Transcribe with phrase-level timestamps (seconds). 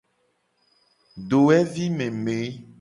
[1.29, 2.37] Dowevi meme.